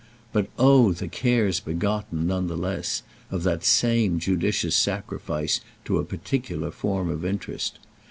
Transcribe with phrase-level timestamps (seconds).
[0.33, 6.03] But oh the cares begotten, none the less, of that same "judicious" sacrifice to a
[6.03, 7.77] particular form of interest!